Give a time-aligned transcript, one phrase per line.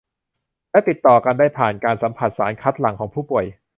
[0.71, 3.45] และติดต่อกันได้ผ่านการสัมผัสสารคัดหลั่งของผู้ป่วย